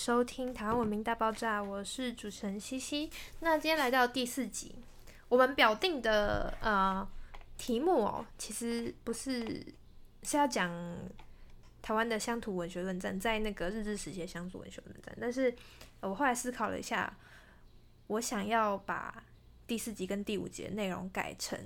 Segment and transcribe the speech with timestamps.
[0.00, 3.10] 收听《台湾文明大爆炸》，我是主持人西西。
[3.40, 4.74] 那今天来到第四集，
[5.28, 7.06] 我们表定的呃
[7.58, 9.62] 题目哦，其实不是
[10.22, 10.72] 是要讲
[11.82, 15.14] 台湾的乡土文学论战，在那个日治时期的乡土文学论战。
[15.20, 15.54] 但是
[16.00, 17.14] 我后来思考了一下，
[18.06, 19.22] 我想要把
[19.66, 21.60] 第四集跟第五集的内容改成，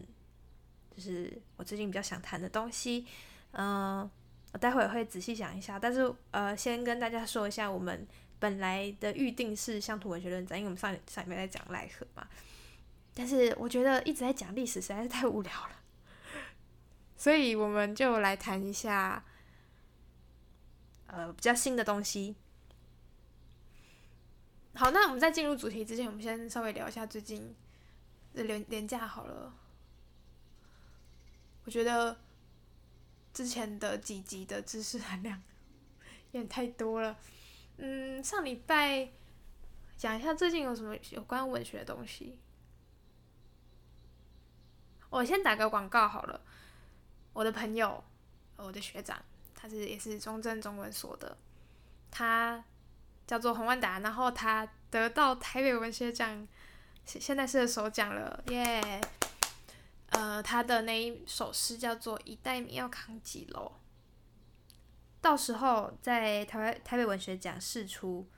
[0.90, 3.06] 就是我最近比较想谈的东西，
[3.52, 4.10] 嗯、呃。
[4.52, 8.06] 我待会会仔细想一下，但是呃，先跟大家说一下，我们
[8.44, 12.28] 本来的预定是乡土文学论战，因为我们上上一面在讲赖和嘛，
[13.14, 15.70] 但是我觉得一直在讲历史实在是太无聊了，
[17.16, 19.24] 所以我们就来谈一下
[21.06, 22.36] 呃比较新的东西。
[24.74, 27.56] 好，那我们在进入主题之前，我们先稍微聊一下最近
[28.34, 29.54] 的廉廉价好了，
[31.64, 32.18] 我觉得。
[33.34, 35.42] 之前的几集的知识含量
[36.30, 37.18] 有点太多了，
[37.76, 39.08] 嗯，上礼拜
[39.96, 42.38] 讲一下最近有什么有关文学的东西。
[45.10, 46.40] 我先打个广告好了，
[47.32, 48.02] 我的朋友，
[48.56, 49.22] 我的学长，
[49.54, 51.36] 他是也是中正中文所的，
[52.10, 52.64] 他
[53.26, 56.46] 叫做洪万达，然后他得到台北文学奖，
[57.04, 59.00] 现现在是首奖了，耶、
[60.10, 63.72] 呃，他的那一首诗叫做《一袋米要扛几楼》，
[65.24, 68.28] 到时候在台湾台北文学奖释出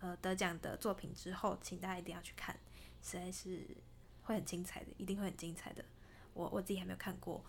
[0.00, 2.58] 呃得奖的作品之后，请大家一定要去看，
[3.00, 3.64] 实在是
[4.24, 5.84] 会很精彩的，一定会很精彩的。
[6.32, 7.44] 我我自己还没有看过，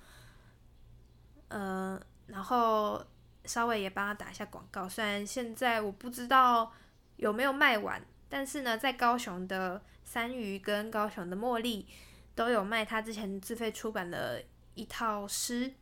[1.48, 3.04] 呃，然后
[3.46, 6.72] 稍微也帮他打一下广告，虽然现在我不知道
[7.16, 8.00] 有没有卖完，
[8.30, 11.88] 但是呢，在高雄的三鱼跟高雄的茉莉。
[12.36, 14.44] 都有卖他之前自费出版的
[14.74, 15.74] 一套诗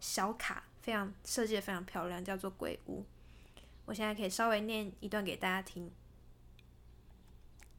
[0.00, 3.00] 小卡，非常设计的非常漂亮，叫做《鬼屋》。
[3.86, 5.90] 我现在可以稍微念一段给大家听：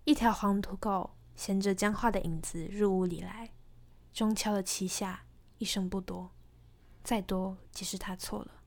[0.05, 3.51] 一条黄土狗衔着僵化的影子入屋里来，
[4.13, 5.25] 钟敲了七下，
[5.57, 6.31] 一声不多，
[7.03, 8.61] 再多即是他错了。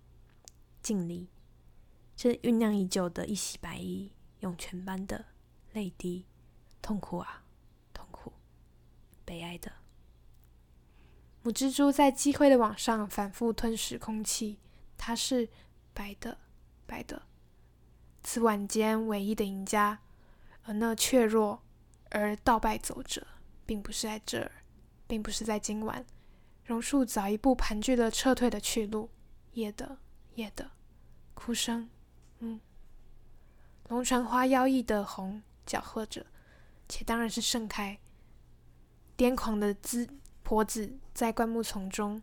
[0.82, 1.28] 尽力，
[2.14, 5.24] 这酝酿已久的一袭白衣，涌泉般的
[5.72, 6.26] 泪滴，
[6.80, 7.42] 痛苦啊！
[7.92, 8.32] 痛苦
[9.24, 9.72] 悲哀的
[11.46, 14.58] 母蜘蛛在积灰的网上反复吞噬空气，
[14.98, 15.48] 它是
[15.94, 16.38] 白的，
[16.86, 17.22] 白的。
[18.24, 20.00] 此晚间唯一的赢家，
[20.64, 21.62] 而那怯弱
[22.10, 23.24] 而倒败走者，
[23.64, 24.50] 并不是在这儿，
[25.06, 26.04] 并不是在今晚。
[26.64, 29.08] 榕树早一步盘踞了撤退的去路。
[29.52, 29.98] 夜的，
[30.34, 30.72] 夜的，
[31.34, 31.88] 哭声，
[32.40, 32.60] 嗯。
[33.86, 36.26] 龙船花妖异的红搅和着，
[36.88, 38.00] 且当然是盛开。
[39.16, 40.08] 癫狂的姿
[40.46, 42.22] 婆子在灌木丛中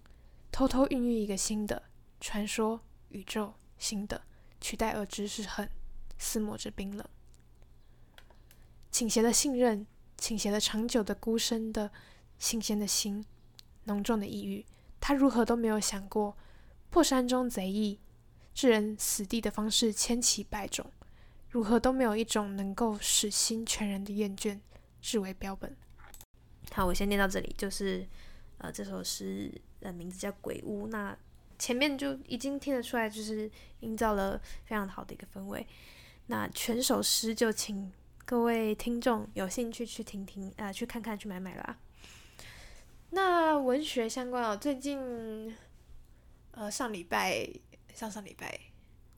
[0.50, 1.84] 偷偷孕育一个新的
[2.22, 2.80] 传说
[3.10, 4.22] 宇宙，新的
[4.62, 5.70] 取代而知是恨，
[6.18, 7.06] 撕磨着冰冷，
[8.90, 9.86] 倾斜的信任，
[10.18, 11.92] 倾斜了长久的孤身的
[12.40, 13.26] 新鲜的心，
[13.84, 14.66] 浓重的抑郁。
[15.02, 16.38] 他如何都没有想过，
[16.90, 18.00] 破山中贼易，
[18.54, 20.90] 置人死地的方式千奇百种，
[21.50, 24.62] 如何都没有一种能够使心全然的厌倦，
[25.02, 25.76] 视为标本。
[26.72, 28.08] 好，我先念到这里，就是，
[28.58, 30.88] 呃，这首诗的名字叫《鬼屋》。
[30.90, 31.16] 那
[31.60, 33.52] 前面就已经听得出来，就是
[33.82, 35.68] 营造了非常好的一个氛围。
[36.28, 37.92] 那全首诗就请
[38.26, 41.78] 各位听众有兴趣去听听，呃，去看看，去买买啦。
[43.12, 45.56] 那文学相关哦，最近，
[46.52, 47.48] 呃，上礼拜、
[47.94, 48.60] 上上礼拜，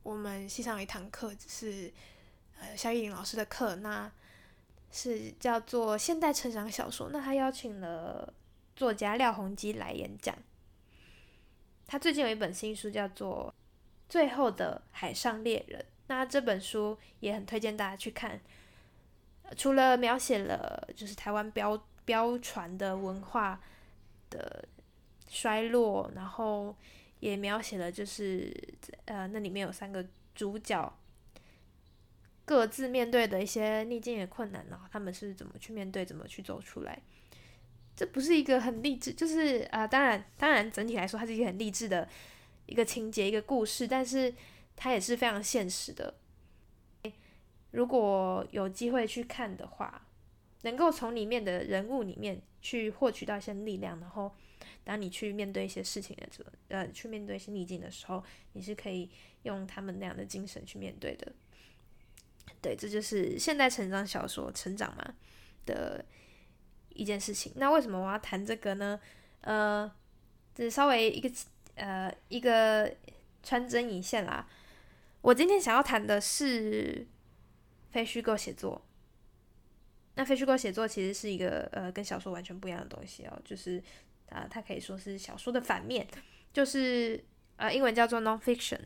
[0.04, 1.94] 我们系上有一堂课，是
[2.60, 4.12] 呃萧依林老师的课，那。
[4.96, 8.34] 是叫做现代成长小说，那他邀请了
[8.78, 10.34] 作家廖鸿基来演讲。
[11.86, 13.54] 他最近有一本新书叫做
[14.08, 18.40] 《最后的海上猎人》，那这本书也很推荐大家去看。
[19.58, 23.62] 除了描写了就是台湾标标船的文化
[24.30, 24.66] 的
[25.28, 26.74] 衰落，然后
[27.20, 28.50] 也描写了就是
[29.04, 30.98] 呃那里面有三个主角。
[32.46, 37.02] 各自面对的一些逆境的困难，然后他们是怎么去面对，怎么去走出来？
[37.96, 42.08] 这不是一个很励志，就是啊、当然，当然，整体来说，它是一个很励志的
[42.66, 44.34] 一个情节，一个故事，但是
[44.76, 46.14] 它也是非常现实的。
[47.72, 50.08] 如果有机会去看的话，
[50.62, 54.34] 能够从里面的人物里面去获取到一些力量，然后
[54.84, 59.10] 当你去面对一些事情的时候，呃，去面对一些逆境的时候，你是可以
[59.44, 61.32] 用他们那样的精神去面对的。
[62.66, 65.14] 对，这就是现代成长小说成长嘛
[65.68, 66.04] 的
[66.90, 67.54] 一件事情。
[67.58, 69.00] 那为什么我要谈这个呢？
[69.42, 69.92] 呃，
[70.56, 71.32] 只稍微一个
[71.76, 72.92] 呃一个
[73.44, 74.48] 穿针引线啦。
[75.22, 77.06] 我今天想要谈的是
[77.92, 78.84] 非虚构写作。
[80.16, 83.80] 那非虚构写作其实是一个呃跟小说完全不一样的东西哦，就是
[84.30, 86.08] 啊、它可以说是小说的反面，
[86.52, 87.24] 就是
[87.58, 88.80] 呃英文叫做 non-fiction。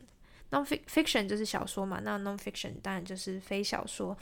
[0.50, 4.16] Non-fiction 就是小说嘛，那 non-fiction 当然就是非小说。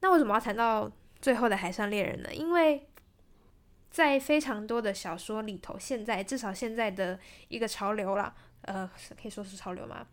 [0.00, 0.90] 那为什么要谈到
[1.20, 2.34] 最后的海上猎人呢？
[2.34, 2.88] 因为
[3.90, 8.90] 在非常多的小说里头，现在至少现在的一个潮流啦，呃，
[9.20, 10.06] 可以说是潮流吗？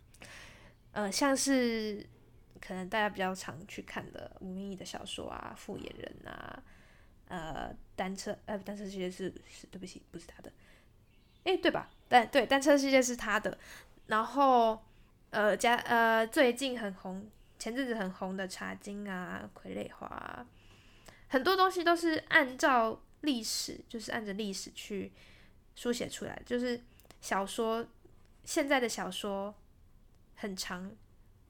[0.93, 2.05] 呃，像是
[2.61, 6.63] 可能大家比较常去看的吴明义的小说啊，《复眼人》啊，
[7.27, 10.51] 呃，单车，呃，单车世界是是，对不起，不是他的，
[11.43, 11.89] 诶，对吧？
[12.07, 13.57] 但对，单车世界是他的。
[14.07, 14.81] 然后，
[15.33, 20.45] 呃，加呃，最近很红，前阵子很红的《茶经》啊，《傀儡花》啊，
[21.27, 25.11] 很多东西都是按照历史，就是按着历史去
[25.75, 26.79] 书写出来，就是
[27.19, 27.85] 小说，
[28.45, 29.53] 现在的小说。
[30.35, 30.91] 很长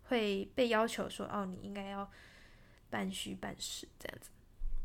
[0.03, 2.07] 会被要求说哦，你应该要
[2.91, 4.29] 半虚半实这样子。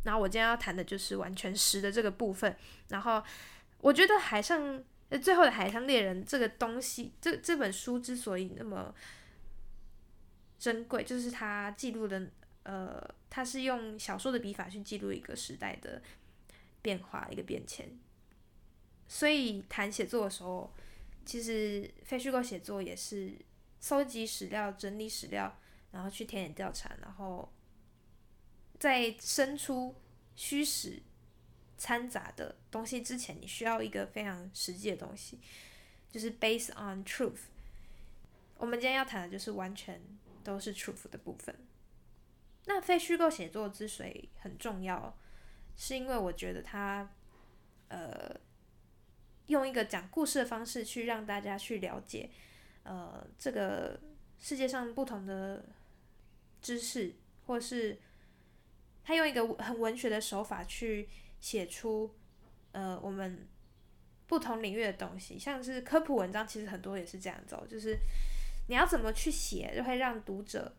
[0.04, 2.56] 然后我今天要谈的就是完全实的这个部分。
[2.88, 3.22] 然后
[3.80, 8.94] 我觉得海上那最后的海上猎人这个东西，这这本书之所以那么
[10.58, 12.30] 珍贵，就是它记录的
[12.62, 16.02] 呃，它是用小说的笔法去记录一个时代的
[16.82, 17.88] 变化，一个变迁。
[19.06, 20.72] 所以谈写作的时候，
[21.24, 23.36] 其实非虚构写作也是。
[23.80, 25.56] 搜集史料、整理史料，
[25.92, 27.48] 然后去田野调查，然后
[28.76, 29.94] 再生出
[30.34, 31.00] 虚实
[31.78, 35.38] 掺杂的东西之前，你需要一个非常实际的东西，
[36.10, 37.46] 就是 based on truth。
[38.56, 40.02] 我们今天要谈的就是完全
[40.42, 41.54] 都是 truth 的部分。
[42.66, 45.16] 那非虚构写作之所以很重要，
[45.76, 47.08] 是因为我觉得它，
[47.88, 48.38] 呃，
[49.46, 52.28] 用一个讲故事的方式去让大家去了解。
[52.82, 53.98] 呃，这个
[54.38, 55.64] 世界上不同的
[56.60, 57.14] 知识，
[57.46, 57.98] 或是
[59.04, 61.08] 他用一个很文学的手法去
[61.40, 62.14] 写出
[62.72, 63.46] 呃我们
[64.26, 67.98] 不同领域的东西，像是科普文章，其实很多也是这样子，就是
[68.68, 70.76] 你要怎么去写，就会让读者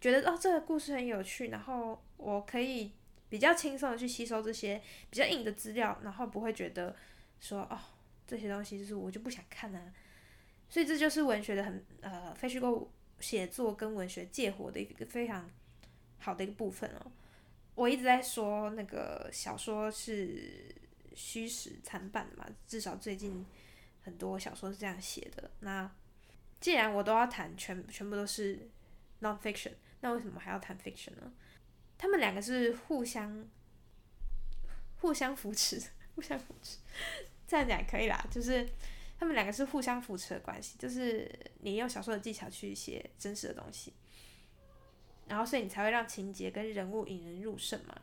[0.00, 2.92] 觉得哦这个故事很有趣，然后我可以
[3.28, 4.80] 比较轻松的去吸收这些
[5.10, 6.94] 比较硬的资料，然后不会觉得
[7.40, 7.78] 说哦
[8.26, 9.92] 这些东西就是我就不想看啊。
[10.68, 15.48] 所以这就是文学的很呃非虚构写作跟文学借火的一个非常
[16.18, 17.10] 好的一个部分哦。
[17.78, 20.74] 我一直在说那个小说是
[21.14, 23.46] 虚实参半的嘛，至少最近
[24.02, 25.50] 很多小说是这样写的。
[25.60, 25.88] 那
[26.60, 28.68] 既然我都要谈全全部都是
[29.20, 31.32] non-fiction，那为什么还要谈 fiction 呢？
[31.96, 33.46] 他们两个是互相
[35.00, 35.80] 互相扶持，
[36.16, 36.78] 互相扶持，
[37.46, 38.68] 这样讲也可以啦，就是。
[39.20, 41.28] 他们两个是互相扶持的关系，就是
[41.62, 43.92] 你用小说的技巧去写真实的东西，
[45.28, 47.94] 然后所以你才会让情节跟人物引人入胜嘛。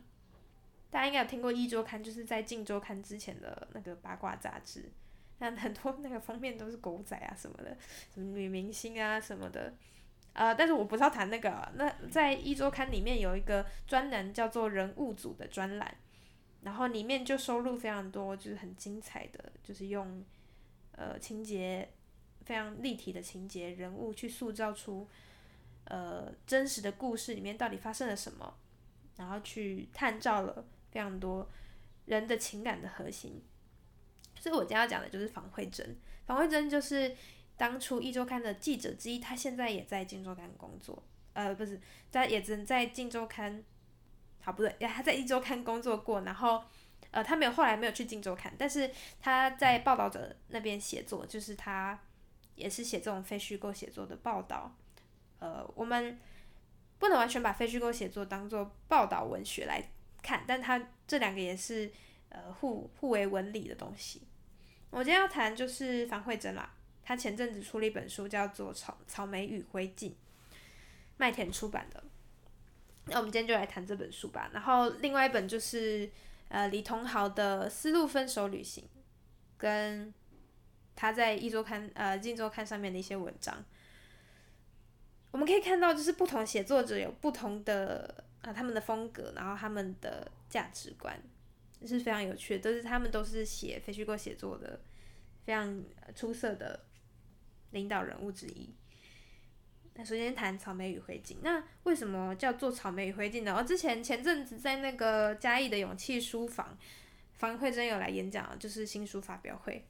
[0.89, 4.89] 大家应该有听过《一周刊》，就是在《镜周刊》之前的那个八卦杂志，
[5.39, 7.77] 那很多那个封面都是狗仔啊什么的，
[8.13, 9.73] 什么女明星啊什么的，
[10.33, 15.95] 呃，但是我不是要谈那个，那在《一周刊》里面有一个专栏叫做人物组的专栏，
[16.61, 20.23] 然后里面就收录非常多，就是很精彩的，就是用。
[20.97, 21.89] 呃，情节
[22.45, 25.05] 非常立体的情节，人物去塑造出
[25.85, 28.57] 呃真实的故事里面到底发生了什么，
[29.17, 31.49] 然后去探照了非常多
[32.05, 33.43] 人的情感的核心。
[34.39, 37.15] 所以我今天要讲的就是房慧珍，房慧珍就是
[37.57, 43.63] 当初一周刊的记者之一，他现在也在镜周刊工作，呃，不是在也只在镜周刊，
[44.41, 46.63] 好不对，呀，他在一周刊工作过，然后。
[47.11, 51.97] 呃，他没有后来没有去《镜周刊》，但是他在报道者那边写作，就是他
[52.55, 54.75] 也是写这种非虚构写作的报道。
[55.39, 56.19] 呃，我们
[56.99, 61.91] 不能完全把非虚构写作当做报道文学来看，但他这两个也是
[62.29, 64.21] 呃互互为文理的东西。
[64.89, 66.73] 我今天要谈就是樊慧珍啦，
[67.03, 70.09] 他前阵子出了一本书，叫做《草草莓与灰烬》，
[71.17, 72.03] 麦田出版的。
[73.05, 74.49] 那我们今天就来谈这本书吧。
[74.53, 76.09] 然后另外一本就是。
[76.47, 78.83] 呃，李同豪的《丝路分手旅行》，
[79.57, 80.13] 跟
[80.95, 83.65] 他在一周刊呃《镜周刊》上面的一些文章，
[85.35, 91.21] 我们可以看到，就是不同写作者有不同的啊、他们的风格，然后他们的价值观，
[91.85, 94.79] 是非常有趣的，都是他们都是写非虚构写作的
[95.43, 95.83] 非常
[96.15, 96.85] 出色的
[97.71, 98.73] 领导人物之一。
[99.95, 103.53] 那首先谈草莓与灰烬，那为什么叫做草莓与灰烬呢？
[103.57, 106.77] 我之前前阵子在那个嘉义的勇气书房，
[107.33, 109.85] 房慧真有来演讲，就是新书发表会，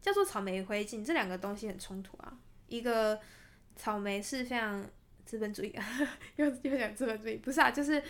[0.00, 2.38] 叫做草莓与灰烬，这两个东西很冲突啊。
[2.68, 3.20] 一个
[3.76, 4.84] 草莓是非常
[5.24, 5.84] 资本主义啊，
[6.36, 8.02] 又又讲资本主义，不是啊，就是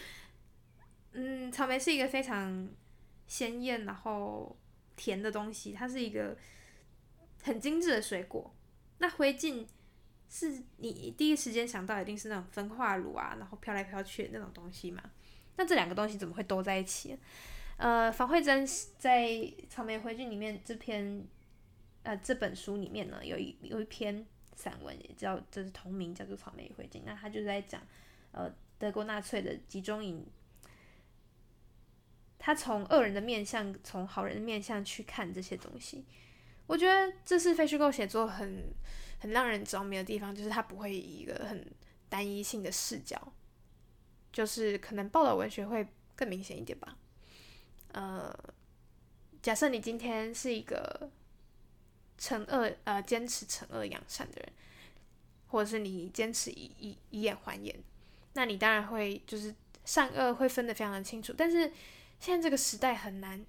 [1.13, 2.69] 嗯，草莓是一个非常
[3.27, 4.57] 鲜艳然后
[4.97, 6.37] 甜的东西，它是一个
[7.43, 8.55] 很精致的水果。
[8.99, 9.67] 那灰烬
[10.29, 15.03] 是你第一时间想到一定是那种分化乳啊，然后飘来飘去的那种东西嘛？
[15.57, 17.19] 那这两个东西怎么会都在一起？
[17.77, 18.67] 呃，房慧珍
[18.97, 19.27] 在
[19.69, 21.27] 《草莓灰烬》里面这篇
[22.05, 24.25] 呃这本书里面呢，有一有一篇
[24.55, 27.81] 散文也叫就是同名叫做《草莓灰烬》，那他就是在讲
[28.33, 30.27] 呃德国纳粹的集中营，
[32.39, 36.05] 他从恶人的面相，从好人的面相去看这些东西。
[36.67, 38.65] 我觉得这是非虚构写作很
[39.19, 41.67] 很让人着迷的地方，就是他不会以一个很
[42.09, 43.33] 单一性的视角，
[44.33, 46.97] 就是可能报道文学会更明显一点吧。
[47.93, 48.35] 呃，
[49.43, 51.11] 假设你今天是一个
[52.23, 54.53] 惩恶呃坚持惩恶扬善的人，
[55.49, 57.77] 或者是你坚持以以以眼还眼，
[58.35, 59.53] 那你当然会就是
[59.85, 61.35] 善恶会分得非常的清楚。
[61.37, 61.73] 但是
[62.21, 63.45] 现在这个时代很难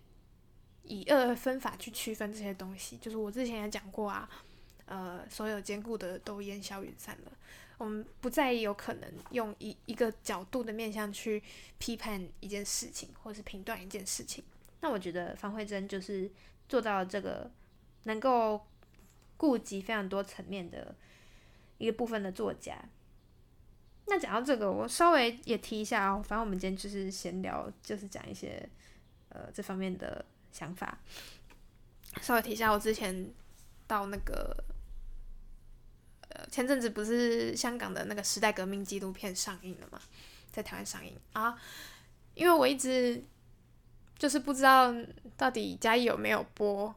[0.85, 2.97] 以恶分法去区分这些东西。
[2.97, 4.27] 就是我之前也讲过啊，
[4.87, 7.31] 呃，所有坚固的都烟消云散了。
[7.77, 11.41] 我们不再有可能用一一个角度的面向去
[11.77, 14.43] 批判一件事情，或是评断一件事情。
[14.81, 16.29] 那我觉得方慧珍就是
[16.67, 17.49] 做到这个
[18.03, 18.65] 能够
[19.37, 20.95] 顾及非常多层面的
[21.77, 22.77] 一个部分的作家。
[24.05, 26.23] 那讲到这个，我稍微也提一下哦。
[26.25, 28.67] 反正我们今天就是闲聊，就是讲一些
[29.29, 30.97] 呃这方面的想法。
[32.21, 33.31] 稍微提一下，我之前
[33.87, 34.55] 到那个。
[36.49, 40.01] 前阵子不是香港的那个时代革命纪录片上映了吗？
[40.51, 41.55] 在台湾上映啊，
[42.33, 43.23] 因为我一直
[44.17, 44.91] 就是不知道
[45.37, 46.93] 到底嘉义有没有播。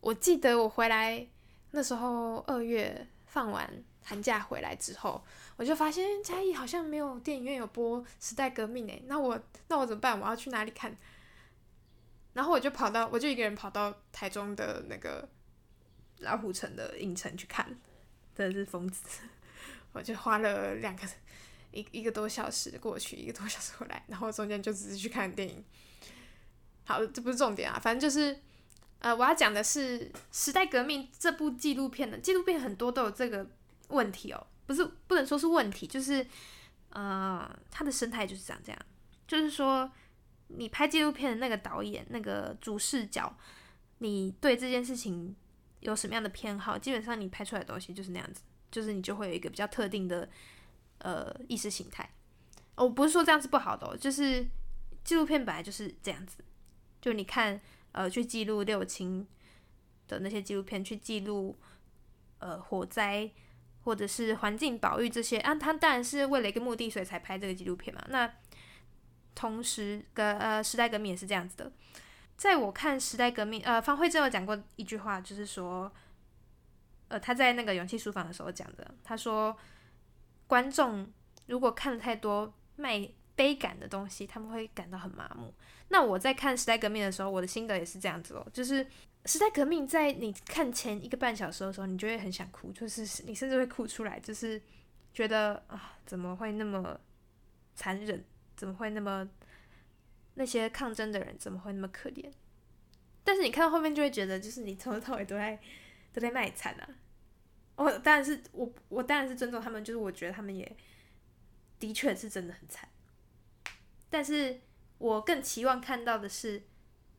[0.00, 1.26] 我记得我回来
[1.72, 3.68] 那时候二月放完
[4.02, 5.24] 寒假回来之后，
[5.56, 10.20] 我就发现嘉义好像没有电影院有播时代革命诶，那我那我怎么办？
[10.20, 10.96] 我要去哪里看？
[12.34, 15.28] 然后我就跑到，我就一个人跑到台中的那个
[16.18, 17.66] 老虎城的影城去看。
[18.34, 19.22] 真的是疯子，
[19.92, 21.02] 我就花了两个
[21.72, 25.64] 一一个多小时过去，一个多小时回来，然后中间就只是去看电影。
[26.84, 28.38] 好，这不是重点啊，反正就是，
[28.98, 30.00] 呃，我要讲的是
[30.32, 33.46] 《时代革命》这部纪录片的纪录片很多都有这个
[33.88, 36.26] 问题哦，不是不能说是问题，就是，
[36.90, 38.78] 呃，它的生态就是长这样，
[39.26, 39.90] 就是说，
[40.48, 43.36] 你拍纪录片的那个导演那个主视角，
[43.98, 45.36] 你对这件事情。
[45.80, 48.40] 有什么样的偏好，基本上你拍出来的东西就是那样子，
[48.72, 50.28] 就是你就会有一个比较特定的
[50.98, 52.10] 呃意识形态。
[52.74, 54.44] 我不是说这样是不好的哦，就是
[55.04, 56.38] 纪录片本来就是这样子，
[57.00, 57.60] 就你看
[57.96, 59.26] 呃去记录六亲
[60.06, 61.56] 的那些纪录片，去记录
[62.38, 63.30] 呃火灾
[63.82, 68.04] 或者是环境保育这些啊，他当然是为了一个目的，所以才拍这个纪录片嘛。
[68.10, 68.30] 那
[69.34, 71.72] 同时跟呃时代革命也是这样子的。
[72.36, 75.90] 在我看时代革命，呃，方慧珍有讲过一句话，就是说，
[77.08, 79.56] 呃，他在那个勇气书房的时候讲的，他说，
[80.46, 81.10] 观众
[81.46, 85.54] 如果看了太多卖悲感的东西，他们会感到很麻木。
[85.88, 88.84] 那我在看时代革命的时候，我的心得也是这样子哦，就是
[89.26, 94.60] 时代革命在你看前一个半小时的时候，你就会很想哭，就是你甚至会哭出来，就是
[95.12, 96.98] 觉得啊，怎么会那么
[97.76, 98.24] 残忍，
[98.56, 99.28] 怎么会那么。
[100.38, 102.30] 那些抗争的人怎么会那么可怜？
[103.24, 105.58] 但是你看到后面就会觉得，就是你从头到尾都在
[106.12, 106.86] 都在卖惨啊！
[107.76, 110.76] 我当然是我我当然是尊重他们，就是我觉得他们也
[111.78, 112.86] 的确是真的很惨。
[114.16, 114.58] 但是
[114.96, 116.62] 我更期望看到的是，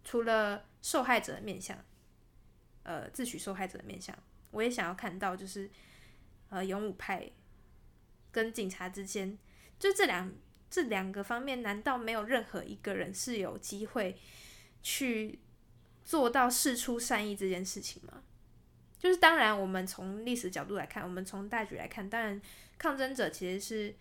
[0.03, 1.77] 除了受害者的面相，
[2.81, 4.17] 呃，自诩受害者的面相，
[4.49, 5.69] 我也想要看到，就是
[6.49, 7.31] 呃，勇武派
[8.31, 9.37] 跟警察之间，
[9.77, 10.33] 就这两。
[10.69, 14.17] 这两个方面，难道没有任何一个人是有机会
[14.83, 15.39] 去
[16.03, 18.21] 做到事出善意这件事情吗？
[18.99, 22.41] 就是当然，我们从历史角度来看，我们从大局来看，当然
[22.77, 23.95] 抗争者其实是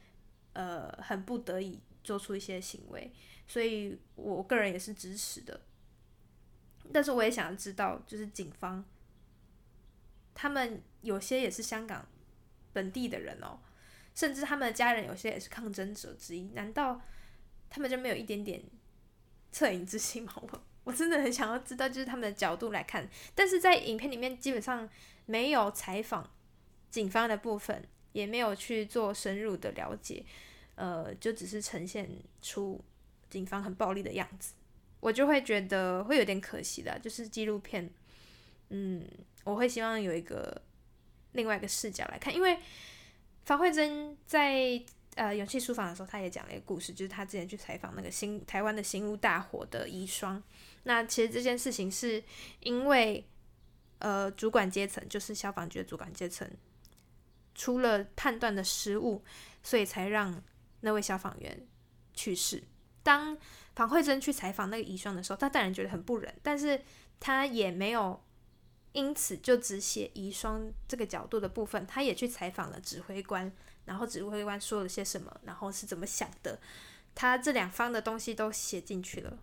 [0.55, 3.13] 呃很不得已做出一些行为，
[3.47, 5.61] 所以我个人也是支持的。
[6.93, 8.85] 但是我也想要知道，就是警方
[10.33, 12.07] 他们有些也是香港
[12.73, 13.59] 本地的人哦。
[14.15, 16.99] 甚至他们的家人有些也是抗争者之一，难道
[17.69, 18.63] 他们就没有一点点
[19.53, 20.33] 恻隐之心吗？
[20.41, 23.07] 我我真的很想要知道，就是他们的角度来看。
[23.35, 24.89] 但是在影片里面基本上
[25.27, 26.31] 没有采访
[26.91, 30.25] 警方的部分，也没有去做深入的了解，
[30.77, 32.09] 呃，就只是呈现
[32.41, 32.81] 出
[33.29, 34.55] 警方很暴力的样子，
[35.01, 36.97] 我就会觉得会有点可惜的。
[37.01, 37.91] 就是纪录片，
[38.71, 39.05] 嗯，
[39.45, 40.63] 我会希望有一个
[41.33, 42.57] 另外一个视角来看，因为。
[43.47, 44.83] 房慧真在
[45.15, 50.43] 呃勇气书房的时候，他也讲了一个故事，就是他之前去采访那个新台湾的新屋大火的遗孀。
[50.83, 52.21] 那其实这件事情是
[52.59, 53.25] 因为
[54.01, 56.51] 呃主管阶层，就是消防局的主管阶层
[57.55, 59.23] 出了判断的失误，
[59.63, 60.43] 所以才让
[60.87, 61.67] 那位消防员
[62.15, 62.65] 去世。
[63.03, 63.37] 当
[63.75, 66.81] 房慧珍去采访那个遗孀的时候，他当然觉得很不忍，但是
[67.21, 68.23] 他也没有。
[68.93, 73.53] 因此，就只写遗孀这个角度的部分，他也去采访了指挥官，
[73.85, 76.59] 然后指挥官说了些什么，然后是怎么想的，
[77.15, 79.39] 他这两方的东西都写进去了。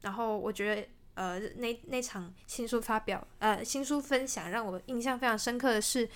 [0.00, 6.08] 然后我觉得，呃，那那场新书发表，呃，新书分享让我印象非常深刻的是，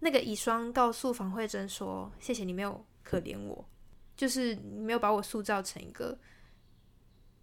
[0.00, 3.68] 那个遗孀告诉房慧珍说：“谢谢你没有可怜我，
[4.16, 6.16] 就是你没有把我塑造成一个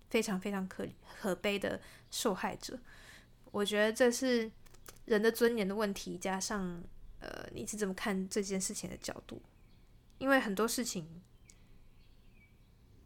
[0.10, 0.88] 非常非常可
[1.20, 2.80] 可悲的受害者。”
[3.52, 4.50] 我觉得这是
[5.06, 6.82] 人的尊严的问题，加上
[7.20, 9.42] 呃，你是怎么看这件事情的角度？
[10.20, 11.22] 因为很多事情，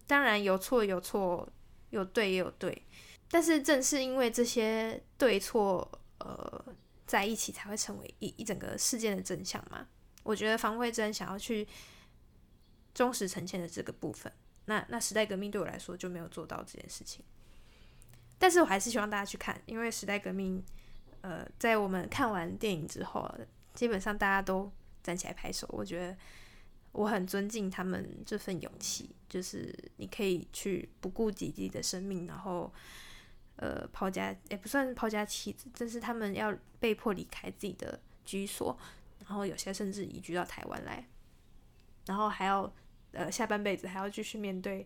[0.06, 1.50] 当然有错有错，
[1.90, 2.86] 有对也有对，
[3.30, 5.90] 但是正是因为这些对错
[6.20, 6.66] 呃
[7.08, 9.88] 在一起，才会成为一一整个事件的真相嘛。
[10.24, 11.68] 我觉得房慧真想要去
[12.94, 14.32] 忠实呈现的这个部分，
[14.66, 17.24] 那那时代革命对我来说就没有做到这件事情。
[18.38, 20.64] 但是我还是希望大家去看，因为时代革命，
[21.22, 23.30] 呃，在我们看完电影之后，
[23.74, 24.72] 基本上大家都
[25.04, 25.68] 站起来拍手。
[25.70, 26.18] 我觉得
[26.92, 32.74] 我很尊敬他们这份勇气，就是你可以去不顾自己的生命，然后
[33.58, 38.76] 呃抛家也不算抛家弃子，但是他们要被迫离开自己的居所，
[39.20, 41.08] 然后有些甚至移居到台湾来，
[42.12, 42.70] 然后还要
[43.14, 44.86] 呃下半辈子还要继续面对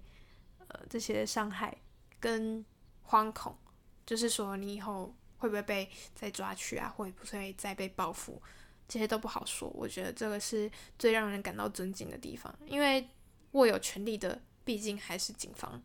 [0.68, 1.76] 呃这些伤害
[2.20, 2.64] 跟。
[3.08, 3.56] 惶恐，
[4.04, 6.90] 就是说你以后会不会被再抓去啊？
[6.90, 8.42] 会不会再被报复？
[8.88, 9.70] 这些都不好说。
[9.76, 13.08] 我觉得这个是最让人感到尊敬的地方，因为
[13.52, 15.80] 握有权力的毕竟还是警方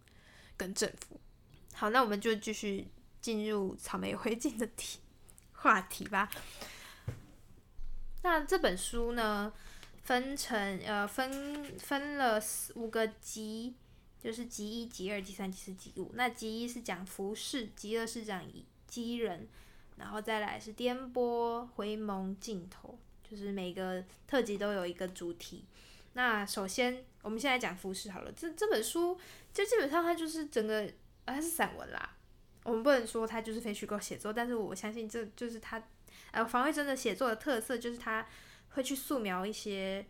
[0.56, 1.20] 跟政府。
[1.74, 2.88] 好，那我们就继续
[3.20, 5.00] 进入草莓灰烬的题
[5.52, 6.30] 话题吧。
[8.22, 9.52] 那这本书呢，
[10.10, 12.42] 分成呃分分了
[12.74, 13.76] 五个集。
[14.18, 16.10] 就是集一、集二、集三、集四、集五。
[16.14, 18.44] 那集一是讲服饰，集二是讲
[18.86, 19.48] 机人，
[19.96, 25.64] 然后再来是颠簸、回眸、镜头，就是每个特辑都有一个主题。
[26.12, 28.32] 那首先，我们现在讲服饰好了。
[28.32, 29.18] 这这本书
[29.54, 30.84] 就基本上它就是整个，
[31.24, 32.16] 啊、它是散文啦。
[32.64, 35.82] 我们不能说它就是非虚构写作，但是我相信这就是它，
[36.32, 38.26] 呃，防卫真的写作的特色，就是他
[38.70, 40.06] 会去素描一些，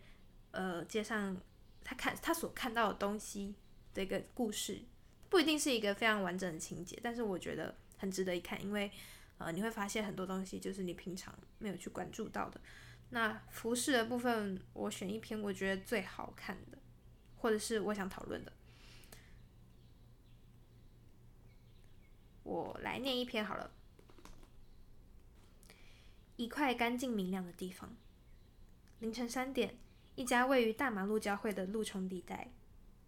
[0.51, 1.37] 呃，街上
[1.83, 3.55] 他看他所看到的东西。
[3.93, 4.81] 的一个故事，
[5.27, 8.89] 不一定是一个非常完整的情节，但是我觉得很值得一看，因为
[9.37, 12.61] 呃你会发现很多东西就是你平常没有去关注到的。
[13.09, 16.77] 那服饰的部分，我选一篇我觉得最好看的，
[17.35, 18.53] 或者是我想讨论的，
[22.43, 23.71] 我来念一篇好了。
[26.37, 27.93] 一块干净明亮的地方，
[29.01, 29.73] 凌晨三点，
[30.13, 32.51] 一家位于大马路交汇的路冲地带。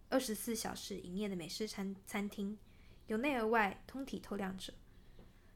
[0.09, 2.57] 二十四小时营业的美式餐餐厅，
[3.05, 4.73] 由内而外通体透亮着。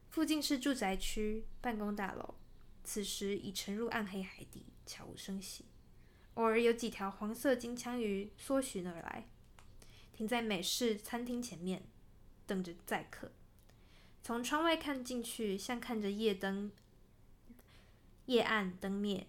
[0.08, 2.36] 附近是住宅区、办公大楼，
[2.84, 5.64] 此时已沉入暗黑海底，悄无声息。
[6.34, 9.26] 偶尔有几条黄色金枪鱼搜寻而来，
[10.12, 11.82] 停在美式餐厅前面，
[12.46, 13.32] 等着载客。
[14.22, 16.70] 从窗外看进去，像看着夜灯
[18.26, 19.26] 夜暗灯灭。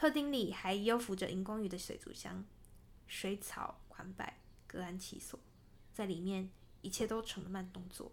[0.00, 2.42] 客厅里还幽浮着荧光鱼的水族箱，
[3.06, 3.82] 水草。
[3.86, 5.38] 款摆各安其所，
[5.92, 6.48] 在里面
[6.80, 8.10] 一切都成了慢动作。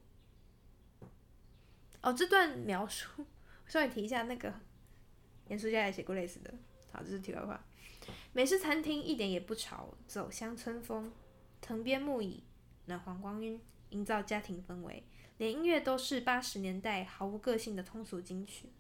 [2.02, 3.26] 哦，这段描述，
[3.66, 4.54] 稍微提一下，那个
[5.48, 6.54] 严书家也写过类似的。
[6.92, 7.66] 好，这是题外话。
[8.34, 11.14] 美式餐厅一点也不潮，走乡村风，
[11.62, 12.44] 藤编木椅，
[12.88, 15.06] 暖黄光晕，营造家庭氛围，
[15.38, 18.74] 连音乐都是八十年代毫无个性的通俗金曲。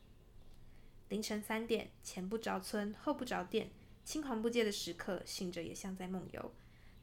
[1.09, 3.69] 凌晨三点，前不着村后不着店，
[4.03, 6.53] 青黄不接的食客醒着也像在梦游。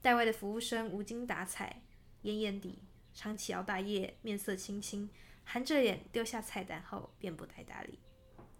[0.03, 1.83] 带外的服务生无精打采，
[2.23, 2.81] 奄奄地，
[3.14, 5.09] 长期熬大夜，面色青青，
[5.45, 7.99] 含着脸丢下菜单后便不太搭理。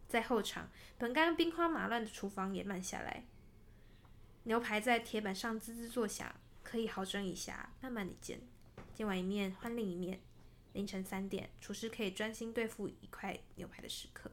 [0.09, 3.27] 在后场，本该兵荒马乱的厨房也慢下来，
[4.45, 8.41] 牛排在铁板上滋滋作响，可以好整以暇，慢慢地煎，
[8.95, 10.21] 煎完一面换另一面。
[10.73, 14.31] 凌晨三点，厨师可以专心对付一块牛排的时刻。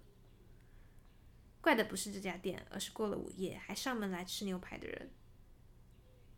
[1.61, 5.11] 怪的不是这家店，而是过了午夜还上门来吃牛排的人。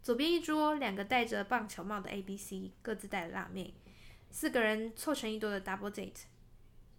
[0.02, 3.74] 左边一桌，两个戴着棒球帽的 A、B、C 各自带了辣妹，
[4.30, 6.24] 四个人凑成一桌的 double date。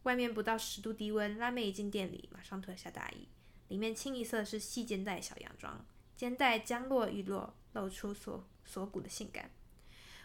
[0.04, 3.28] 外面不到十度低温，辣妹一进店里，马上脱下大衣，
[3.68, 5.84] 里面清一色是细肩带小洋装，
[6.16, 9.50] 肩带将落欲落，露出锁锁骨的性感。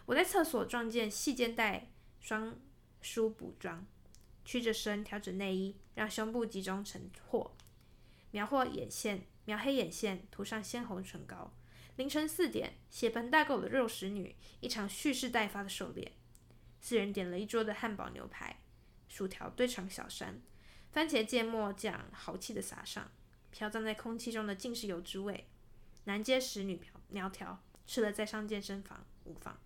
[0.06, 2.58] 我在厕所撞见细肩带双
[3.02, 3.86] 梳补装，
[4.44, 7.56] 曲着身调整内衣，让胸部集中成货，
[8.32, 11.54] 描画眼线，描黑眼线，涂上鲜红唇膏。
[11.96, 16.13] 凌晨四点，血盆大口的肉食女，一场蓄势待发的狩猎。
[16.80, 18.62] 四人点了一桌的汉堡牛排，
[19.08, 20.42] 薯条堆成小山，
[20.92, 23.12] 番茄芥末酱豪气的撒上，
[23.52, 25.50] 飘荡在空气中的尽是油脂味。
[26.06, 29.60] 男街食，女苗条，吃了再上健身房无妨。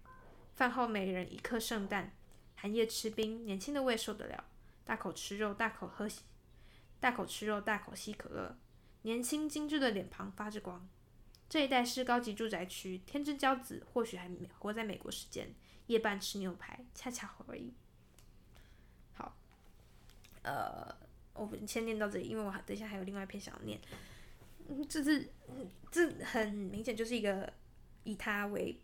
[0.54, 2.16] 饭后每人一颗圣诞，
[2.56, 4.46] 寒夜吃冰，年轻的胃受得了。
[4.84, 6.08] 大口吃肉，大口喝，
[7.04, 8.58] 大口吃肉，大口吸可乐。
[9.02, 10.88] 年轻精致的脸庞发着光。
[11.50, 15.54] 这一带是高级住宅区，天之骄子或许还活在美国时间。
[15.88, 17.74] 夜半吃牛排，恰恰好而已。
[19.12, 19.36] 好，
[20.44, 20.96] 呃，
[21.34, 23.78] 我们先念到这里，因为我等一下还有另外一篇想念。
[24.70, 25.30] 嗯，这是，
[25.92, 27.52] 这很明显就是一个
[28.06, 28.80] 以他为。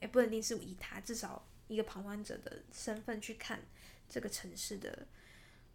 [0.00, 3.60] 也不一定是以他，至少一个旁观者的身份去看
[4.08, 5.06] 这个城市的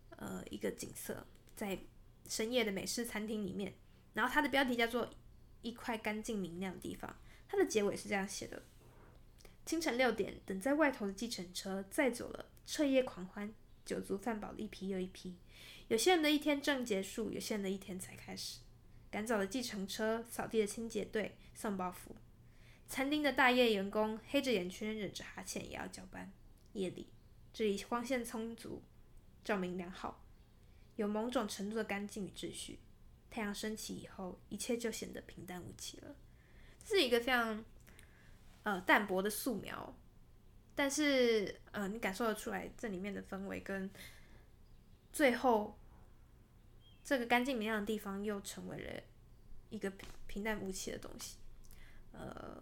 [0.09, 1.25] 呃一个景色，
[1.57, 1.77] 在
[2.29, 3.73] 深夜的美式餐厅里面，
[4.13, 5.09] 然后它的标题叫做
[5.63, 7.13] “一块干净明亮的地方”，
[7.49, 8.63] 它的结尾是这样写的：
[9.65, 13.51] 清晨六点，等在外头的计程车载走了彻夜狂欢、
[13.83, 15.35] 酒足饭饱的一批又一批。
[15.87, 18.59] 有些人的一天正结束，有些人的一天才开始。
[19.09, 22.11] 赶早的计程车，扫地的清洁队，送包袱。
[22.87, 26.31] 餐厅的大夜员工黑着眼圈，忍着哈欠也要交班。
[26.73, 27.07] 夜里，
[27.53, 28.83] 这里光线充足，
[29.43, 30.23] 照明良好，
[30.97, 32.77] 有某种程度的干净与秩序。
[33.31, 36.13] 太阳升起以后，一切就显得平淡无奇了。
[36.83, 37.63] 是一个非常
[38.63, 39.97] 呃淡薄的素描，
[40.75, 43.89] 但是呃你感受得出来这里面的氛围跟
[45.13, 45.79] 最后
[47.03, 49.01] 这个干净明亮的地方又成为了
[49.69, 51.37] 一个平平淡无奇的东西，
[52.11, 52.61] 呃。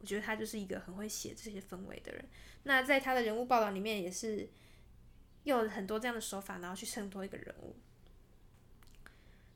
[0.00, 2.24] 我觉得他就是一个很会写这些氛围的人。
[2.62, 4.48] 那在他的人物报道里面，也是
[5.44, 7.76] 用很多这样的手法，然后去衬托一个人物。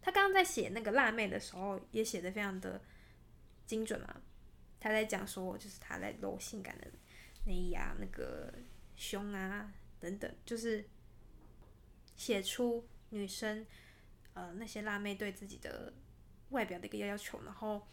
[0.01, 2.81] 他刚刚在写那个辣妹的时候，也写的非常的
[3.67, 4.21] 精准嘛。
[4.81, 6.89] 他在讲说，就是他在露性感的
[7.47, 8.53] 内衣啊，那个
[8.97, 10.85] 胸啊等等，就是
[12.17, 13.67] 写出女生
[14.35, 15.93] 呃那些辣妹对自己的
[16.51, 17.87] 外表的一个要求，然后。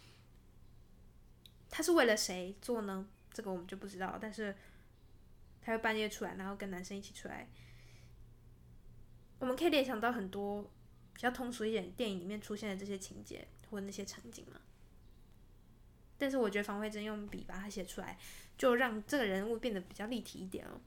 [1.71, 3.07] 他是为了谁做呢？
[3.31, 4.17] 这个我们就不知道。
[4.19, 4.55] 但是
[5.61, 7.47] 他会半夜出来，然后跟男生一起出来。
[9.39, 10.63] 我们可以联想到很多
[11.13, 14.59] 比较通俗一点电影里面出现的这些情节或那些场景嘛。
[16.17, 18.17] 但是我觉得房慧真用笔把它写出来，
[18.57, 20.81] 就让这个人物变得比较立体一点哦。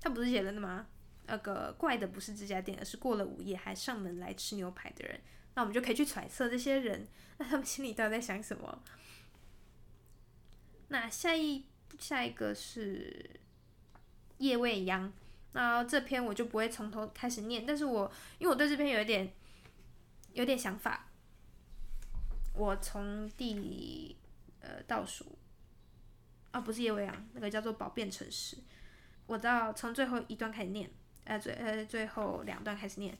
[0.00, 0.86] 他不是写了的吗？
[1.26, 5.20] 那个怪的不是这家店，而是过了午夜还上门来吃牛排的人。
[5.54, 7.06] 那我们就可以去揣测这些人，
[7.38, 8.82] 那他们心里到底在想什么？
[10.88, 11.64] 那下一
[11.98, 13.40] 下一个是
[14.38, 15.12] 夜未央，
[15.52, 19.32] 那这篇我就不会从头开始念，但是我因为我对这篇有一点
[20.32, 21.08] 有点想法，
[22.54, 24.16] 我从第
[24.60, 25.38] 呃倒数。
[26.52, 28.56] 啊，不是叶未央，那个叫做宝变城市，
[29.26, 30.90] 我到从最后一段开始念，
[31.22, 33.16] 呃最呃最后两段开始念。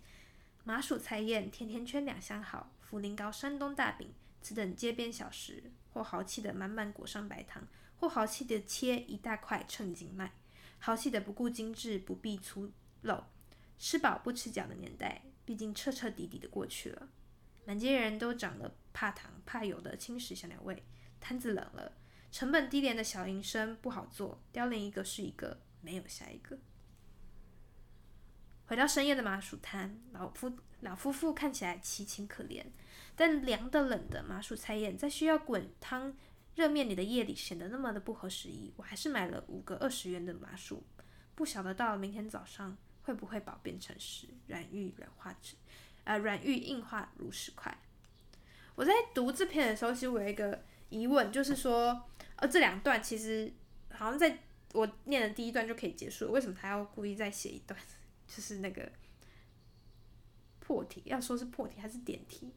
[0.64, 4.12] 麻薯菜宴，甜甜圈两相好，茯苓糕、山东大饼，
[4.42, 5.62] 此等街边小食，
[5.92, 7.62] 或豪气的满满裹上白糖，
[8.00, 10.32] 或豪气的切一大块称斤卖，
[10.80, 12.72] 豪气的不顾精致，不必粗
[13.04, 13.22] 陋，
[13.78, 17.08] 吃饱不吃脚的年代，毕竟彻彻底底的过去了。
[17.66, 20.82] 满街人都长了怕糖怕油的轻食小鸟胃，
[21.20, 21.92] 摊子冷了，
[22.32, 26.58] 成本低廉的小营生不好做，凋零一个是一个，没有下一个。
[28.66, 32.64] 回到深夜的麻薯摊，老夫老夫妇看起来凄清可怜，
[33.14, 36.16] 但凉的冷的麻薯菜宴，在需要滚汤
[36.54, 38.72] 热面里的夜里显得那么的不合时宜。
[38.76, 40.82] 我还是买了五个二十元的麻薯，
[41.34, 45.54] 不晓得到了明天早上会不会饱变成石软玉软化纸，
[46.04, 47.76] 呃软玉硬化如石块。
[48.74, 53.52] 我在读这篇的时候，其实我有一个疑问，就是说，呃这两段其实
[53.90, 54.38] 好像在
[54.72, 57.78] 我念的第一段就可以结束，为什么他要故意再写一段？
[58.26, 58.90] 就是那个
[60.60, 62.52] 破题，要说是破题还是点题？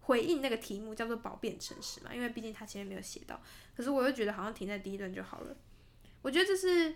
[0.00, 3.40] 回应那个题目叫做“宝变城市”嘛，因为毕竟他前面没有写到。
[3.74, 5.56] 可是我又觉得好像停在第一段就好了。
[6.22, 6.94] 我觉得这是，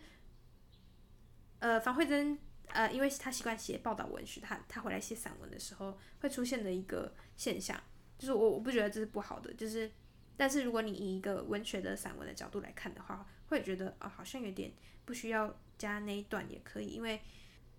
[1.59, 2.39] 呃，房慧珍，
[2.69, 7.81] 呃，因为他习惯写报道文学，他他回来写散文的时候会出现的一个现象，
[8.19, 9.91] 就是我我不觉得这是不好的，就是，
[10.37, 14.73] 但是如果你以一个文学的散文的角度来看的话，会觉得啊、哦，好像有点
[15.05, 17.21] 不需要加那一段也可以，因为。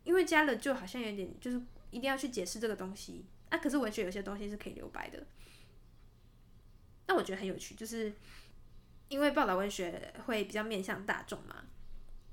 [0.05, 1.59] 因为加了就好像有点就是
[1.89, 3.25] 一定要去解释这个东西。
[3.55, 5.25] 啊，可是文学有些东西是可以留白的。
[7.07, 8.11] 那我觉得很有趣，就是
[9.07, 11.63] 因为报道文学会比较面向大众嘛，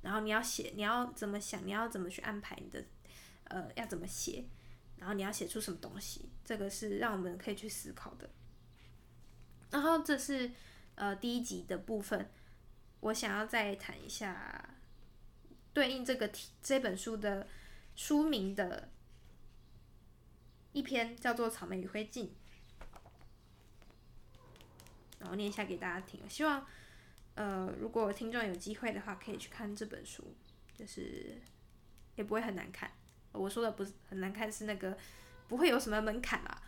[0.00, 2.84] 然后你要写，你要怎么想，你要怎么去安排你的，
[3.44, 4.44] 呃，要怎么写，
[4.96, 8.30] 然后你要写出什么东西，这个是让我们可以去思考的。
[9.70, 10.50] 然后这是
[10.94, 12.30] 呃第一集的部分，
[13.00, 14.76] 我想要再谈一下
[15.74, 17.46] 对应这个题这本书的
[17.94, 18.88] 书名的
[20.72, 22.24] 一篇，叫做《草莓与灰烬》。
[25.18, 26.20] 然后念一下给大家听。
[26.28, 26.66] 希望，
[27.34, 30.34] 呃，如果听众有机会的话，可以去看这本书，
[30.76, 31.40] 就是
[32.16, 32.90] 也不会很难看。
[33.30, 34.98] 我说的不是很难看，是那个
[35.46, 36.62] 不会有什么门槛啦。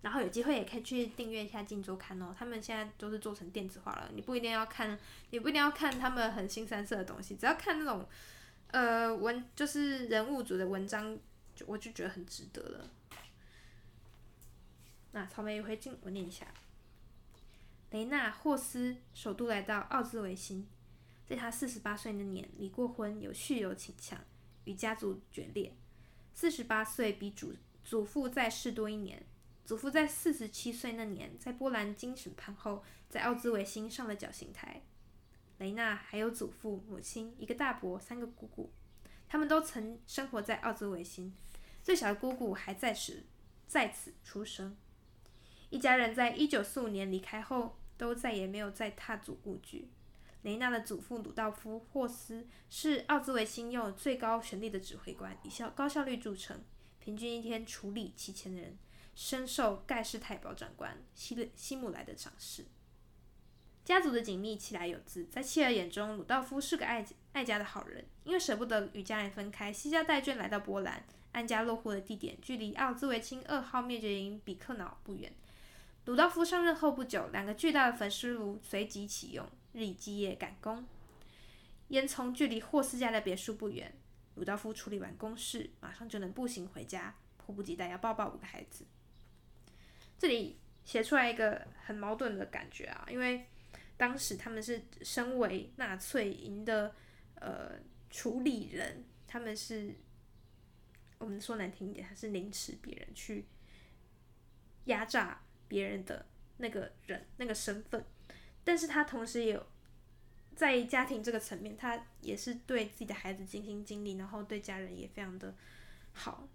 [0.00, 4.96] 然后有机会也可以去订阅一下《镜周刊》哦，他们现在都是做成电子化了，你不一定要看，
[5.30, 8.08] 你不一定要看他们很新三色的东西，只要看那种，
[8.68, 11.18] 呃，文就是人物组的文章，
[11.56, 12.88] 就我就觉得很值得了。
[15.12, 16.46] 那草莓与灰烬，我念一下。
[17.90, 20.68] 雷纳·霍斯首度来到奥兹维辛，
[21.26, 24.18] 在他四十八岁那年离过婚，有酗酒倾向，
[24.64, 25.74] 与家族决裂。
[26.34, 29.24] 四十八岁比祖祖父在世多一年。
[29.64, 34.82] 祖父在四十七岁那年在波兰经审判后，在奥兹维辛上了绞刑台。
[35.58, 38.70] 雷纳还有祖父、母亲、一个大伯、三个姑姑，
[39.28, 41.34] 他们都曾生活在奥兹维辛。
[41.82, 43.24] 最小的姑姑还在时
[43.66, 44.76] 在此出生。
[45.70, 49.88] 一家人在一九四五年离开后，都再也没有再踏足故居。
[50.42, 56.62] 雷纳的祖父鲁道夫·霍斯是奥兹维辛拥有最高权力的指挥官，以效高效率著称，
[57.00, 58.78] 平均一天处理七千人，
[59.14, 62.64] 深受盖世太保长官希希姆莱的赏识。
[63.84, 65.24] 家族的紧密，其来有自。
[65.24, 68.06] 在妻儿眼中，鲁道夫是个爱爱家的好人。
[68.24, 75.32] 因为舍不得与家人分开，西家带眷来到波兰，安家落户的地点距离奥兹维辛二号灭绝营比克瑙不远。
[76.08, 80.82] 鲁道夫上任后不久，两个巨大的焚尸炉随即启用，日以继夜赶工。
[81.88, 83.94] 烟囱距离霍斯家的别墅不远，
[84.36, 88.86] 鲁道夫处理完公事，马上就能步行回家，迫不及待要抱抱五个孩子。
[90.18, 93.44] 这里写出来一个很矛盾的感觉啊，因为
[93.98, 96.94] 当时他们是身为纳粹营的
[97.34, 97.72] 呃
[98.08, 99.94] 处理人，他们是
[101.18, 103.44] 我们说难听一点，他是凌迟别人去
[104.86, 105.42] 压榨。
[105.68, 106.26] 别人的
[106.56, 108.04] 那个人那个身份，
[108.64, 109.66] 但是他同时也有
[110.56, 115.54] 在家庭这个层面，他也是对自己的孩子尽心尽力，然后对家人也非常的
[116.12, 116.48] 好。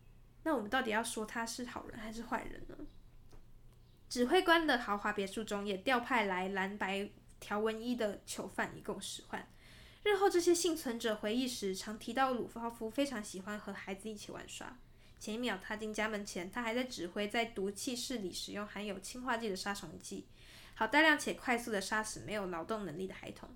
[0.44, 2.76] 那我们到底要说他是好人还是坏人呢？
[4.10, 9.48] 指挥官的豪华别墅中也调派来蓝白条纹衣的囚犯，一共十换。
[10.04, 14.78] 日后这些幸存者回忆时，常提到鲁道夫非常喜欢和孩子一起玩耍。
[15.24, 20.28] 前一秒踏进家门前，他还在指挥在毒气室里使用含有氰化剂的杀虫剂，
[20.74, 23.50] 好大量且快速地杀死没有劳动能力的孩童。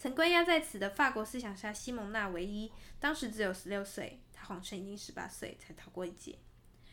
[0.00, 6.40] 曾关押在此的法国思想家西蒙娜·维伊，当时只有十六岁，他谎称已经十八岁才逃过一劫。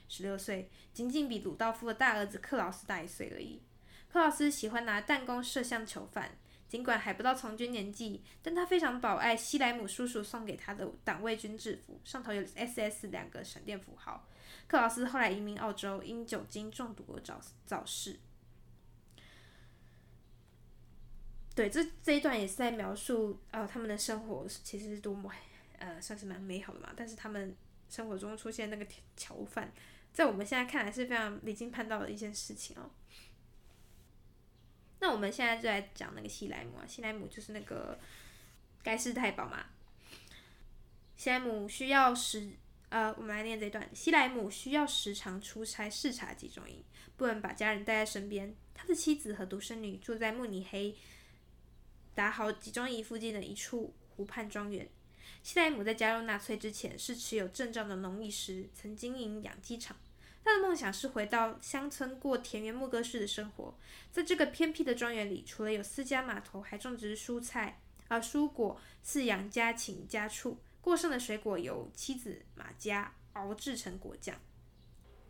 [0.07, 3.63] 十六岁，仅仅比鲁道夫的大儿子克劳斯大一岁而已。
[4.09, 6.37] 克劳斯喜欢拿弹弓射向囚犯。
[6.69, 14.25] 尽管还不到从军年纪，但他非常宝爱西莱姆叔叔送给他的党卫军制服，上头有 SS 两个闪电符号。
[14.67, 18.19] 克劳斯后来移民澳洲，因酒精中毒而早早逝。
[21.55, 25.31] 对，这这一段也是在描述呃他们的生活其实是多么
[25.79, 27.55] 呃算是蛮美好的嘛，但是他们
[27.89, 28.85] 生活中出现那个
[29.17, 29.73] 囚犯，
[30.13, 32.91] 在我们现在看来是非常离经叛道的一件事情哦。
[34.99, 37.97] 那我们现在就来讲那个西莱姆啊，西莱姆就是那个
[38.83, 39.65] 盖世太保嘛。
[41.15, 42.49] 西莱姆需要时，
[42.89, 43.89] 呃，我们来念这段。
[43.93, 46.83] 西莱姆需要时常出差视察集中营，
[47.17, 48.55] 不能把家人带在身边。
[48.73, 50.95] 他的妻子和独生女住在慕尼黑
[52.15, 54.87] 达豪集中营附近的一处湖畔庄园。
[55.43, 59.95] 西莱姆在加入纳粹之前是持有证照的农艺师，曾经营养鸡场。
[60.43, 63.77] 他的梦想是回到乡村过田园牧歌式的生活，
[64.11, 70.57] 在这个偏僻的庄园里，除了有私家码头，还种植蔬菜、啊、蔬果，饲养家禽家畜。
[70.81, 74.35] 过剩的水果由妻子玛加熬制成果酱。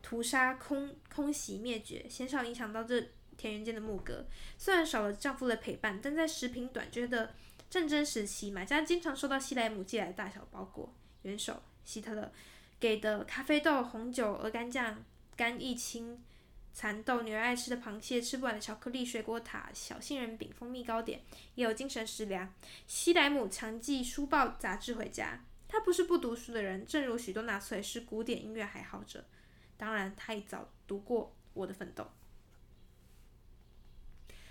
[0.00, 4.26] 屠杀空空袭灭绝，鲜少影响到这田园间的牧歌。
[4.56, 7.34] 虽然少了丈夫的陪伴，但在食品短缺的
[7.68, 10.94] 战争时期，玛加经常收到西莱姆寄来的大小包裹。
[11.22, 12.32] 元首希特勒。
[12.80, 15.04] 给的咖啡豆、红酒、鹅肝酱、
[15.36, 16.24] 干益青、
[16.72, 21.20] 蚕豆、女儿爱吃的螃蟹、吃不完的巧克力、水果塔、小杏仁饼、蜂蜜糕点，
[21.56, 22.52] 也有精神食粮。
[22.86, 29.26] 西莱姆常寄书报杂志回家，他不是不读书的人，正如许多纳粹是古典音乐爱好者。
[29.76, 32.04] 当然，他也早读过《我的奋斗》。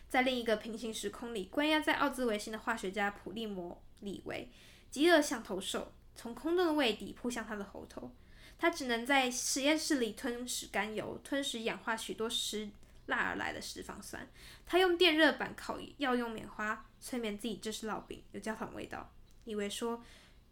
[0.08, 4.52] 在另一个平行时空里，关押在奥兹维辛的化学家普利摩李维，
[4.90, 8.12] 饥饿像头兽，从空洞的胃底扑向他的喉头。
[8.58, 12.70] 他只能在实验室里吞食甘油，吞食氧化许多失
[13.06, 14.28] 蜡而来的脂肪酸。
[14.66, 19.10] 他用电热板烤药用棉花，催眠自己这是烙饼，有焦糖味道。
[19.46, 20.04] 李维说，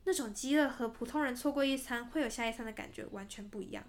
[0.06, 3.84] 那种饥饿和普通人错过一餐会有下一餐的感觉完全不一样。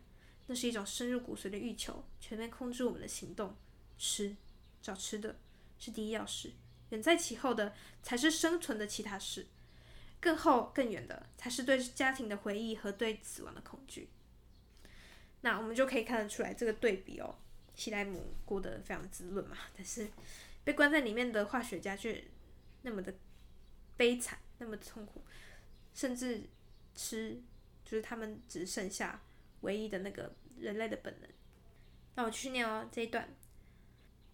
[0.48, 3.54] 那是一种深入骨髓的欲求，全面控制我们的行动。
[3.96, 4.34] 吃，
[4.82, 5.38] 找吃的。
[5.78, 6.50] 是第一要事，
[6.88, 9.46] 远在其后的才是生存的其他事，
[10.20, 14.09] 更后更远的才是对家庭的回忆和对死亡的恐惧。
[15.40, 17.35] 那我们就可以看得出来这个对比哦。
[17.74, 20.09] 西莱姆过得非常滋润嘛，但是
[20.64, 22.24] 被关在里面的化学家却
[22.83, 23.14] 那么的
[23.96, 25.22] 悲惨，那么的痛苦，
[25.94, 26.42] 甚至
[26.94, 27.40] 吃
[27.85, 29.22] 就是他们只剩下
[29.61, 31.31] 唯一的那个人类的本能。
[32.16, 33.28] 那我去念哦这一段。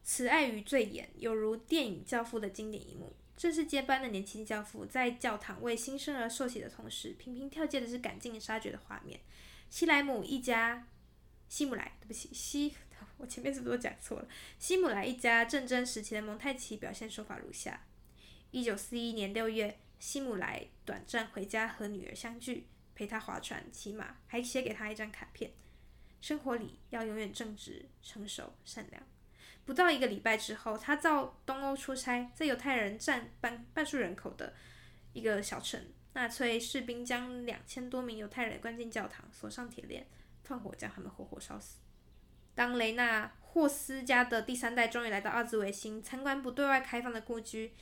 [0.06, 3.16] 慈爱与醉眼，犹如电影《教父》的经典一幕。
[3.36, 9.20] 正是接班的年轻教父在教堂为新生儿受洗的同时，频频跳接的是赶尽杀绝的画面。
[9.68, 10.86] 西莱姆一家，
[11.48, 12.74] 西姆莱，对不起，西，
[13.18, 14.28] 我前面是不是都讲错了？
[14.58, 17.84] 西姆莱一家战争时期的蒙太奇表现手法如下：
[18.52, 25.52] 一九四一年六月，西姆莱短暂回家和女儿相聚，陪她划船、骑马，还写给她一张卡片：
[26.20, 29.02] 生活里要永远正直、成熟、善良。
[29.64, 34.52] 不到一个礼拜之后，他到东欧出差，在犹太人占半半数人口的
[35.12, 35.80] 一个小城，
[36.12, 40.06] 纳粹士兵将两千多名犹太人关进教堂，锁上铁链，
[40.44, 41.78] 放火将他们活活烧死。
[42.54, 47.72] 当雷纳霍斯家的第三代终于来到奥兹维辛参观不对外开放的故居，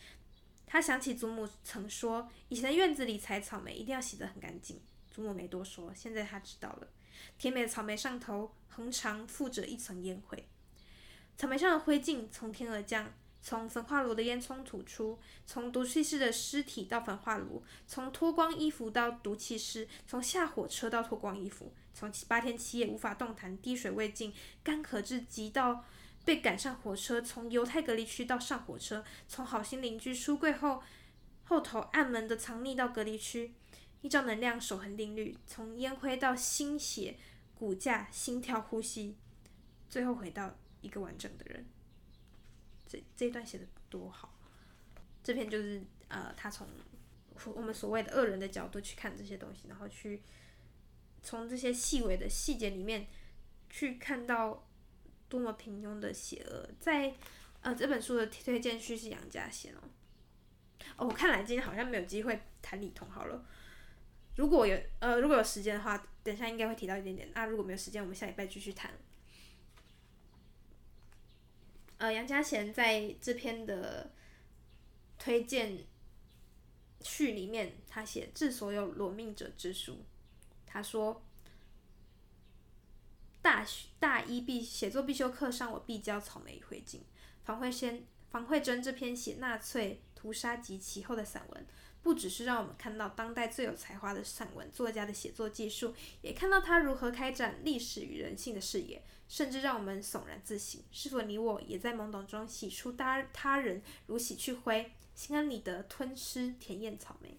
[0.66, 4.80] 他想起祖母曾说，以前的院子里采草莓一定要洗得很干净。
[5.10, 6.88] 祖母没多说，现在他知道了，
[7.36, 10.48] 甜美的草莓上头横长附着一层烟灰。
[11.36, 25.84] 草莓上的灰烬从天而降，从焚化炉的烟囱吐出，从毒气室的尸体到焚化炉，从脱光衣服到毒气室，从下火车到脱光衣服，从七八天七夜无法动弹、滴水未进、干渴至极到
[26.24, 30.80] 被赶上火车，从犹太隔离区到上火车，从好心邻居书柜后
[31.42, 33.52] 后头暗门的藏匿到隔离区，
[34.02, 37.16] 依照能量守恒定律，从烟灰到心血、
[37.56, 39.16] 骨架、心跳、呼吸，
[39.88, 40.56] 最后回到。
[40.82, 41.64] 一个完整的人，
[42.86, 44.38] 这这一段写的多好。
[45.24, 46.66] 这篇就是呃，他从
[47.54, 50.20] 我们所谓的恶人的角度去看这些东西，然后去
[51.22, 53.06] 从这些细微的细节里面
[53.70, 54.68] 去看到
[55.28, 56.68] 多么平庸的邪恶。
[56.78, 57.14] 在
[57.60, 59.78] 呃这本书的推荐序是杨家贤哦。
[60.96, 63.46] 哦，我看来今天好像没有机会谈李彤好了。
[64.36, 67.30] 如果有呃如果有时间的话，等下应该会提到一点点。
[67.34, 68.92] 那如果没有时间，我们下礼拜继续谈。
[72.02, 74.10] 呃，杨家贤在这篇的
[75.20, 75.78] 推荐
[77.00, 80.04] 序里面，他写致所有裸命者之书。
[80.66, 81.22] 他说，
[83.40, 87.02] 大学大一必写作必修课上，我必教草莓与灰烬。
[87.44, 91.66] 房慧仙、房慧珍这篇写纳粹屠杀及其后的散文。
[92.02, 99.00] 不只是让我们看到当代最有才华的散文作家的写作技术，也看到他如何开展历史与人性的视野，
[99.32, 107.38] 甚至让我们悚然自省：是否你我也在懵懂中洗出他他人如洗去灰，心安理得吞吃甜艳草莓？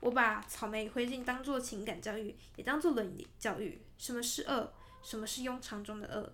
[0.00, 3.80] 我把草莓灰烬当做情感教育，也当做伦理教育。
[3.96, 4.72] 什么是恶？
[5.04, 6.32] 什么是庸常中的恶？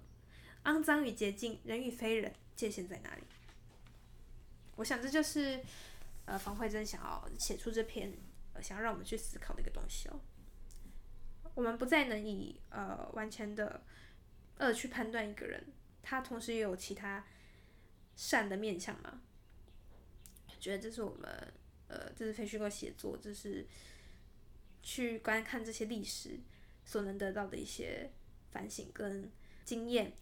[0.64, 3.22] 肮脏与洁净，人与非人，界限在哪里？
[4.76, 5.60] 我想这就是。
[6.26, 8.16] 呃，房慧珍想要写出这篇，
[8.54, 10.20] 呃，想要让我们去思考的一个东西哦。
[11.54, 13.82] 我们不再能以呃完全的
[14.60, 15.66] 恶去判断一个人，
[16.02, 17.26] 他同时也有其他
[18.14, 19.20] 善的面向嘛。
[20.60, 21.52] 觉得这是我们
[21.88, 23.66] 呃，这是非虚构写作，这是
[24.82, 26.38] 去观看这些历史
[26.84, 28.10] 所能得到的一些
[28.52, 29.28] 反省跟
[29.64, 30.12] 经验，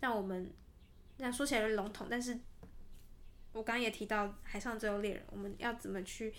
[0.00, 0.52] 让我们
[1.16, 2.38] 那说起来有点笼统，但是。
[3.52, 6.32] 我刚刚也提到《海上自由猎人》，我们要怎么去，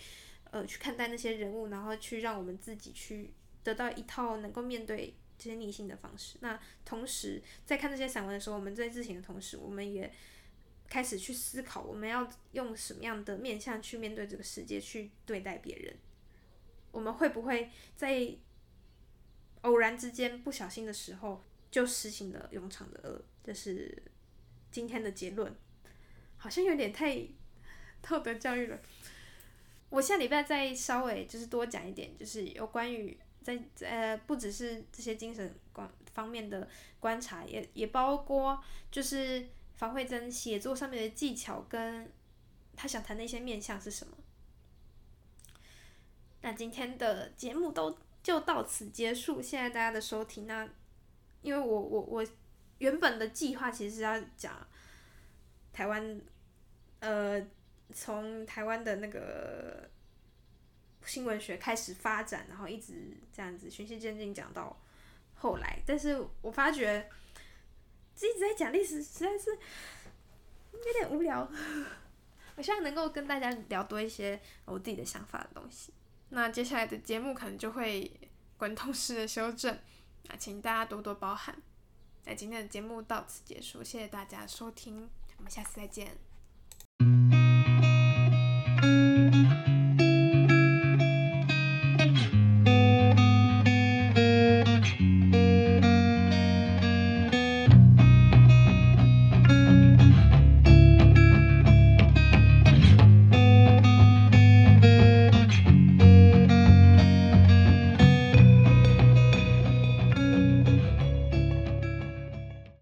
[0.50, 6.38] 呃，去看待那些人物，然后去让我们自己去得到一套能够面对这些逆性的方式。
[6.40, 10.12] 那同时，在看这些散文的时候，我们在自省的同时，我们也
[10.88, 15.96] 开始去思考，我们要用什么样的面向去面对这个世界，去对待别人。
[16.92, 18.36] 我们会不会在
[19.62, 23.24] 偶然之间不小心的时候，就实行了庸常的恶？
[23.42, 24.02] 这是
[24.70, 25.52] 今天的结论。
[26.36, 27.26] 好像有点太
[28.00, 28.80] 道德教育了。
[29.90, 36.68] 我下礼拜再稍微就是多讲一点，就是有关于在呃不只是这些精神观方面的
[37.00, 42.10] 观察，也也包括就是房慧珍写作上面的技巧跟
[42.76, 44.16] 他想谈的一些面向是什么。
[46.42, 50.46] 那今天的节目都就到此结束，谢谢大家的收听。
[50.46, 50.68] 那
[51.40, 52.26] 因为我我我
[52.78, 54.66] 原本的计划其实是要讲
[55.72, 56.20] 台湾，
[57.00, 57.40] 呃，
[57.92, 59.88] 从台湾的那个
[61.04, 64.80] 新闻学开始发展，然后一直这样子循序渐进讲到
[65.34, 65.80] 后来。
[65.86, 67.08] 但是我发觉
[68.16, 69.50] 一直在讲历史，实在是
[70.72, 71.50] 有点无聊。
[72.56, 75.92] 我希望能够跟大家聊多一些我自己的想法的东西。
[76.28, 78.10] 那接下来的节目可能就会
[78.56, 79.78] 滚动式的修正，
[80.24, 81.56] 那请大家多多包涵。
[82.24, 86.16] 那今天的节目到此结束，谢谢大家收听，我们下次再见。